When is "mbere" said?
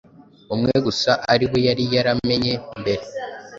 2.81-3.03